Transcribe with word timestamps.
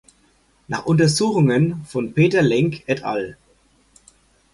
Nach 0.67 0.87
Untersuchungen 0.87 1.85
von 1.85 2.13
Peter 2.15 2.41
Lenk 2.41 2.81
"et 2.89 3.03
al. 3.03 3.37